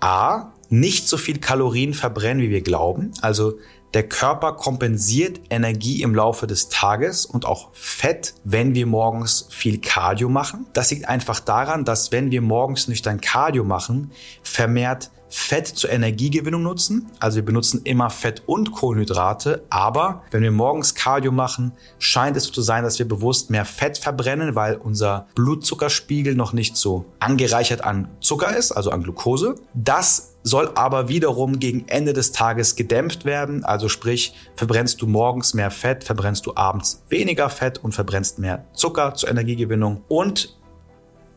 a 0.00 0.52
nicht 0.68 1.08
so 1.08 1.16
viel 1.16 1.38
Kalorien 1.38 1.94
verbrennen, 1.94 2.42
wie 2.42 2.50
wir 2.50 2.62
glauben. 2.62 3.12
Also 3.20 3.54
der 3.96 4.06
Körper 4.06 4.52
kompensiert 4.52 5.40
Energie 5.48 6.02
im 6.02 6.14
Laufe 6.14 6.46
des 6.46 6.68
Tages 6.68 7.24
und 7.24 7.46
auch 7.46 7.70
Fett, 7.72 8.34
wenn 8.44 8.74
wir 8.74 8.84
morgens 8.84 9.48
viel 9.48 9.80
Cardio 9.80 10.28
machen. 10.28 10.66
Das 10.74 10.90
liegt 10.90 11.08
einfach 11.08 11.40
daran, 11.40 11.86
dass 11.86 12.12
wenn 12.12 12.30
wir 12.30 12.42
morgens 12.42 12.88
nüchtern 12.88 13.22
Cardio 13.22 13.64
machen, 13.64 14.10
vermehrt 14.42 15.10
Fett 15.36 15.68
zur 15.68 15.90
Energiegewinnung 15.90 16.62
nutzen. 16.62 17.10
Also 17.20 17.36
wir 17.36 17.44
benutzen 17.44 17.82
immer 17.84 18.08
Fett 18.08 18.42
und 18.46 18.72
Kohlenhydrate. 18.72 19.62
Aber 19.68 20.22
wenn 20.30 20.42
wir 20.42 20.50
morgens 20.50 20.94
Cardio 20.94 21.30
machen, 21.30 21.72
scheint 21.98 22.38
es 22.38 22.44
so 22.44 22.52
zu 22.52 22.62
sein, 22.62 22.82
dass 22.82 22.98
wir 22.98 23.06
bewusst 23.06 23.50
mehr 23.50 23.66
Fett 23.66 23.98
verbrennen, 23.98 24.54
weil 24.54 24.76
unser 24.76 25.28
Blutzuckerspiegel 25.34 26.34
noch 26.34 26.54
nicht 26.54 26.78
so 26.78 27.04
angereichert 27.20 27.84
an 27.84 28.08
Zucker 28.20 28.56
ist, 28.56 28.72
also 28.72 28.90
an 28.90 29.02
Glucose. 29.02 29.56
Das 29.74 30.36
soll 30.42 30.70
aber 30.76 31.08
wiederum 31.08 31.58
gegen 31.58 31.88
Ende 31.88 32.12
des 32.12 32.32
Tages 32.32 32.76
gedämpft 32.76 33.24
werden. 33.24 33.64
Also 33.64 33.88
sprich, 33.88 34.34
verbrennst 34.54 35.02
du 35.02 35.06
morgens 35.06 35.54
mehr 35.54 35.72
Fett, 35.72 36.04
verbrennst 36.04 36.46
du 36.46 36.52
abends 36.54 37.02
weniger 37.08 37.50
Fett 37.50 37.82
und 37.82 37.92
verbrennst 37.92 38.38
mehr 38.38 38.64
Zucker 38.72 39.14
zur 39.14 39.28
Energiegewinnung. 39.28 40.02
Und 40.08 40.55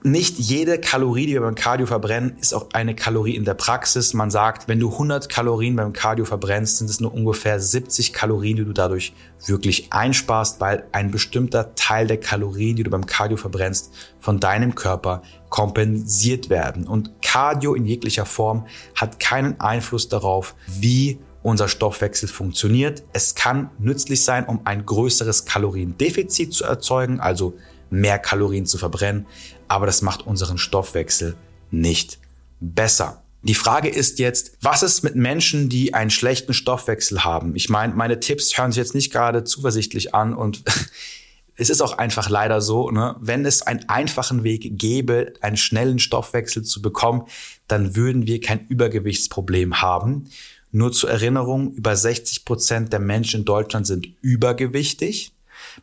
nicht 0.03 0.39
jede 0.39 0.79
Kalorie, 0.79 1.25
die 1.25 1.33
wir 1.33 1.41
beim 1.41 1.55
Cardio 1.55 1.85
verbrennen, 1.85 2.37
ist 2.39 2.53
auch 2.53 2.67
eine 2.73 2.95
Kalorie 2.95 3.35
in 3.35 3.43
der 3.43 3.53
Praxis. 3.53 4.13
Man 4.13 4.31
sagt, 4.31 4.67
wenn 4.67 4.79
du 4.79 4.91
100 4.91 5.27
Kalorien 5.27 5.75
beim 5.75 5.91
Cardio 5.91 6.25
verbrennst, 6.25 6.77
sind 6.77 6.89
es 6.89 6.99
nur 6.99 7.13
ungefähr 7.13 7.59
70 7.59 8.13
Kalorien, 8.13 8.57
die 8.57 8.65
du 8.65 8.71
dadurch 8.71 9.13
wirklich 9.45 9.91
einsparst, 9.91 10.61
weil 10.61 10.85
ein 10.93 11.11
bestimmter 11.11 11.75
Teil 11.75 12.07
der 12.07 12.19
Kalorien, 12.19 12.77
die 12.77 12.83
du 12.83 12.89
beim 12.89 13.05
Cardio 13.05 13.35
verbrennst, 13.35 13.93
von 14.19 14.39
deinem 14.39 14.75
Körper 14.75 15.21
kompensiert 15.49 16.49
werden. 16.49 16.87
Und 16.87 17.21
Cardio 17.21 17.73
in 17.73 17.85
jeglicher 17.85 18.25
Form 18.25 18.67
hat 18.95 19.19
keinen 19.19 19.59
Einfluss 19.59 20.07
darauf, 20.07 20.55
wie 20.67 21.19
unser 21.41 21.67
Stoffwechsel 21.67 22.29
funktioniert. 22.29 23.03
Es 23.13 23.35
kann 23.35 23.69
nützlich 23.79 24.23
sein, 24.23 24.45
um 24.45 24.61
ein 24.65 24.85
größeres 24.85 25.45
Kaloriendefizit 25.45 26.53
zu 26.53 26.63
erzeugen, 26.63 27.19
also 27.19 27.55
mehr 27.91 28.19
Kalorien 28.19 28.65
zu 28.65 28.77
verbrennen, 28.77 29.25
aber 29.67 29.85
das 29.85 30.01
macht 30.01 30.25
unseren 30.25 30.57
Stoffwechsel 30.57 31.35
nicht 31.71 32.19
besser. 32.59 33.23
Die 33.41 33.55
Frage 33.55 33.87
ist 33.87 34.19
jetzt, 34.19 34.57
was 34.61 34.83
ist 34.83 35.03
mit 35.03 35.15
Menschen, 35.15 35.69
die 35.69 35.93
einen 35.93 36.09
schlechten 36.09 36.53
Stoffwechsel 36.53 37.23
haben? 37.23 37.55
Ich 37.55 37.69
meine, 37.69 37.93
meine 37.93 38.19
Tipps 38.19 38.57
hören 38.57 38.71
sich 38.71 38.79
jetzt 38.79 38.95
nicht 38.95 39.13
gerade 39.13 39.45
zuversichtlich 39.45 40.13
an 40.13 40.33
und 40.33 40.63
es 41.55 41.69
ist 41.69 41.81
auch 41.81 41.97
einfach 41.97 42.29
leider 42.29 42.59
so, 42.59 42.89
ne? 42.91 43.15
wenn 43.19 43.45
es 43.45 43.61
einen 43.61 43.87
einfachen 43.87 44.43
Weg 44.43 44.77
gäbe, 44.77 45.33
einen 45.39 45.57
schnellen 45.57 45.99
Stoffwechsel 45.99 46.63
zu 46.63 46.81
bekommen, 46.81 47.23
dann 47.67 47.95
würden 47.95 48.27
wir 48.27 48.41
kein 48.41 48.67
Übergewichtsproblem 48.67 49.81
haben. 49.81 50.29
Nur 50.71 50.91
zur 50.91 51.09
Erinnerung, 51.09 51.73
über 51.73 51.95
60 51.95 52.43
Prozent 52.43 52.93
der 52.93 52.99
Menschen 52.99 53.41
in 53.41 53.45
Deutschland 53.45 53.87
sind 53.87 54.07
übergewichtig 54.21 55.31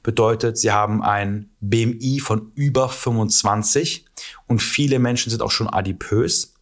bedeutet, 0.02 0.58
sie 0.58 0.72
haben 0.72 1.02
ein 1.02 1.50
BMI 1.60 2.20
von 2.20 2.52
über 2.54 2.88
25 2.88 4.04
und 4.46 4.60
viele 4.62 4.98
Menschen 4.98 5.30
sind 5.30 5.42
auch 5.42 5.50
schon 5.50 5.68
adipös, 5.68 6.54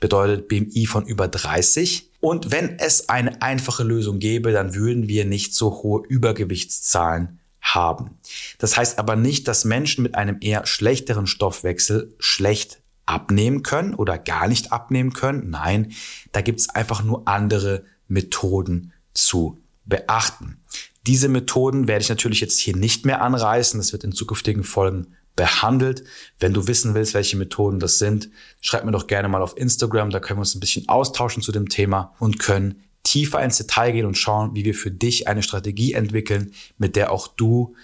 bedeutet 0.00 0.48
BMI 0.48 0.86
von 0.86 1.06
über 1.06 1.28
30. 1.28 2.10
Und 2.20 2.50
wenn 2.50 2.78
es 2.78 3.08
eine 3.08 3.40
einfache 3.42 3.82
Lösung 3.82 4.18
gäbe, 4.18 4.52
dann 4.52 4.74
würden 4.74 5.08
wir 5.08 5.24
nicht 5.24 5.54
so 5.54 5.82
hohe 5.82 6.02
Übergewichtszahlen 6.06 7.40
haben. 7.60 8.18
Das 8.58 8.76
heißt 8.76 8.98
aber 8.98 9.16
nicht, 9.16 9.46
dass 9.48 9.64
Menschen 9.64 10.02
mit 10.02 10.14
einem 10.14 10.38
eher 10.40 10.66
schlechteren 10.66 11.26
Stoffwechsel 11.26 12.14
schlecht 12.18 12.80
abnehmen 13.06 13.62
können 13.62 13.94
oder 13.94 14.18
gar 14.18 14.48
nicht 14.48 14.72
abnehmen 14.72 15.12
können. 15.12 15.50
Nein, 15.50 15.92
da 16.32 16.40
gibt 16.40 16.60
es 16.60 16.68
einfach 16.68 17.02
nur 17.02 17.26
andere 17.26 17.84
Methoden 18.08 18.92
zu 19.14 19.58
beachten. 19.84 20.59
Diese 21.06 21.28
Methoden 21.28 21.88
werde 21.88 22.02
ich 22.02 22.08
natürlich 22.08 22.40
jetzt 22.40 22.58
hier 22.58 22.76
nicht 22.76 23.06
mehr 23.06 23.22
anreißen. 23.22 23.80
Das 23.80 23.92
wird 23.92 24.04
in 24.04 24.12
zukünftigen 24.12 24.64
Folgen 24.64 25.14
behandelt. 25.36 26.04
Wenn 26.38 26.52
du 26.52 26.66
wissen 26.66 26.94
willst, 26.94 27.14
welche 27.14 27.36
Methoden 27.36 27.80
das 27.80 27.98
sind, 27.98 28.30
schreib 28.60 28.84
mir 28.84 28.92
doch 28.92 29.06
gerne 29.06 29.28
mal 29.28 29.42
auf 29.42 29.56
Instagram. 29.56 30.10
Da 30.10 30.20
können 30.20 30.38
wir 30.38 30.42
uns 30.42 30.54
ein 30.54 30.60
bisschen 30.60 30.88
austauschen 30.88 31.42
zu 31.42 31.52
dem 31.52 31.68
Thema 31.68 32.14
und 32.18 32.38
können 32.38 32.82
tiefer 33.02 33.42
ins 33.42 33.56
Detail 33.56 33.92
gehen 33.92 34.06
und 34.06 34.18
schauen, 34.18 34.54
wie 34.54 34.64
wir 34.64 34.74
für 34.74 34.90
dich 34.90 35.28
eine 35.28 35.42
Strategie 35.42 35.94
entwickeln, 35.94 36.52
mit 36.76 36.96
der 36.96 37.12
auch 37.12 37.28
du 37.28 37.74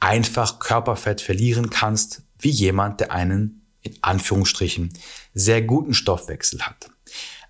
einfach 0.00 0.58
Körperfett 0.58 1.20
verlieren 1.20 1.70
kannst, 1.70 2.22
wie 2.38 2.50
jemand, 2.50 3.00
der 3.00 3.12
einen 3.12 3.62
in 3.82 3.94
Anführungsstrichen 4.02 4.92
sehr 5.32 5.62
guten 5.62 5.94
Stoffwechsel 5.94 6.62
hat. 6.62 6.90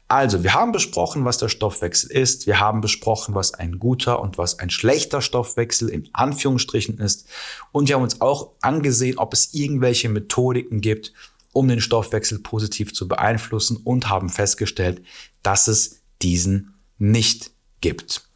Also, 0.08 0.44
wir 0.44 0.54
haben 0.54 0.70
besprochen, 0.70 1.24
was 1.24 1.38
der 1.38 1.48
Stoffwechsel 1.48 2.12
ist. 2.12 2.46
Wir 2.46 2.60
haben 2.60 2.80
besprochen, 2.80 3.34
was 3.34 3.54
ein 3.54 3.80
guter 3.80 4.20
und 4.20 4.38
was 4.38 4.60
ein 4.60 4.70
schlechter 4.70 5.20
Stoffwechsel 5.20 5.88
in 5.88 6.08
Anführungsstrichen 6.12 6.98
ist. 6.98 7.26
Und 7.72 7.88
wir 7.88 7.96
haben 7.96 8.04
uns 8.04 8.20
auch 8.20 8.52
angesehen, 8.60 9.18
ob 9.18 9.32
es 9.32 9.52
irgendwelche 9.52 10.08
Methodiken 10.08 10.80
gibt, 10.80 11.12
um 11.52 11.66
den 11.66 11.80
Stoffwechsel 11.80 12.38
positiv 12.38 12.94
zu 12.94 13.08
beeinflussen 13.08 13.78
und 13.82 14.08
haben 14.08 14.28
festgestellt, 14.28 15.02
dass 15.42 15.66
es 15.66 16.02
diesen 16.22 16.74
nicht 16.98 17.50
gibt. 17.80 18.28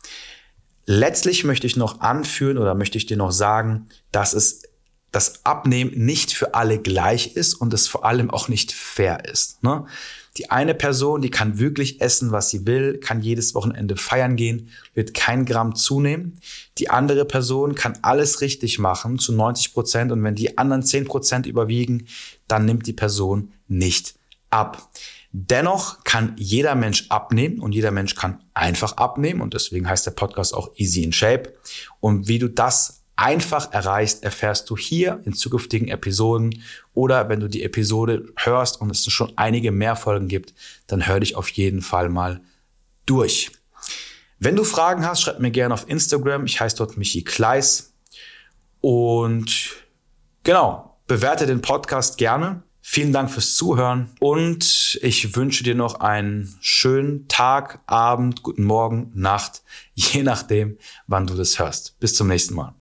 Letztlich 0.87 1.45
möchte 1.45 1.69
ich 1.69 1.77
noch 1.77 2.01
anführen 2.01 2.59
oder 2.59 2.75
möchte 2.75 2.99
ich 2.99 3.07
dir 3.07 3.17
noch 3.17 3.31
sagen, 3.31 3.89
dass 4.11 4.33
es 4.33 4.63
das 5.13 5.45
Abnehmen 5.45 5.93
nicht 5.95 6.33
für 6.33 6.55
alle 6.55 6.79
gleich 6.79 7.37
ist 7.37 7.55
und 7.55 7.73
es 7.75 7.87
vor 7.87 8.05
allem 8.05 8.31
auch 8.31 8.49
nicht 8.49 8.73
fair 8.73 9.25
ist. 9.25 9.63
Ne? 9.63 9.87
Die 10.37 10.51
eine 10.51 10.75
Person, 10.75 11.23
die 11.23 11.31
kann 11.31 11.59
wirklich 11.59 12.01
essen, 12.01 12.31
was 12.31 12.51
sie 12.51 12.67
will, 12.67 12.99
kann 12.99 13.21
jedes 13.21 13.55
Wochenende 13.55 13.97
feiern 13.97 14.37
gehen, 14.37 14.69
wird 14.95 15.13
kein 15.13 15.45
Gramm 15.45 15.75
zunehmen. 15.75 16.41
Die 16.79 16.89
andere 16.89 17.25
Person 17.25 17.75
kann 17.75 17.99
alles 18.03 18.41
richtig 18.41 18.79
machen 18.79 19.19
zu 19.19 19.33
90 19.33 19.75
Prozent 19.75 20.13
und 20.13 20.23
wenn 20.23 20.37
die 20.37 20.57
anderen 20.57 20.83
10 20.83 21.07
Prozent 21.07 21.47
überwiegen, 21.47 22.07
dann 22.47 22.65
nimmt 22.65 22.87
die 22.87 22.93
Person 22.93 23.53
nicht 23.67 24.15
ab. 24.51 24.91
Dennoch 25.33 26.03
kann 26.03 26.35
jeder 26.37 26.75
Mensch 26.75 27.07
abnehmen 27.09 27.61
und 27.61 27.73
jeder 27.73 27.93
Mensch 27.93 28.17
kann 28.17 28.43
einfach 28.53 28.97
abnehmen 28.97 29.41
und 29.41 29.55
deswegen 29.55 29.89
heißt 29.89 30.07
der 30.07 30.11
Podcast 30.13 30.55
auch 30.55 30.73
Easy 30.77 31.03
in 31.03 31.13
Shape. 31.13 31.55
Und 32.01 32.27
wie 32.27 32.41
du 32.41 32.49
das 32.49 33.00
einfach 33.21 33.73
erreichst, 33.73 34.25
erfährst 34.25 34.71
du 34.71 34.79
hier 34.79 35.21
in 35.25 35.35
zukünftigen 35.35 35.89
Episoden 35.89 36.63
oder 36.95 37.29
wenn 37.29 37.39
du 37.39 37.49
die 37.49 37.63
Episode 37.63 38.33
hörst 38.37 38.81
und 38.81 38.91
es 38.91 39.05
schon 39.13 39.33
einige 39.37 39.73
mehr 39.73 39.95
Folgen 39.95 40.27
gibt, 40.27 40.55
dann 40.87 41.07
hör 41.07 41.21
dich 41.21 41.37
auf 41.37 41.51
jeden 41.51 41.83
Fall 41.83 42.09
mal 42.09 42.41
durch. 43.05 43.51
Wenn 44.39 44.57
du 44.57 44.65
Fragen 44.65 45.05
hast, 45.05 45.21
schreib 45.21 45.39
mir 45.39 45.51
gerne 45.51 45.75
auf 45.75 45.87
Instagram. 45.87 46.47
Ich 46.47 46.63
heiße 46.63 46.77
dort 46.77 46.97
Michi 46.97 47.23
Kleis. 47.23 47.93
Und 48.81 49.77
genau, 50.43 50.97
bewerte 51.07 51.45
den 51.45 51.61
Podcast 51.61 52.17
gerne. 52.17 52.63
Vielen 52.81 53.13
Dank 53.13 53.31
fürs 53.31 53.55
Zuhören 53.55 54.09
und 54.19 54.99
ich 55.03 55.37
wünsche 55.37 55.63
dir 55.63 55.75
noch 55.75 56.01
einen 56.01 56.57
schönen 56.63 57.29
Tag, 57.29 57.81
Abend, 57.87 58.43
guten 58.43 58.65
Morgen, 58.65 59.13
Nacht, 59.15 59.63
je 59.95 60.23
nachdem, 60.23 60.79
wann 61.07 61.27
du 61.27 61.35
das 61.35 61.59
hörst. 61.59 62.01
Bis 62.01 62.15
zum 62.15 62.29
nächsten 62.29 62.55
Mal. 62.55 62.75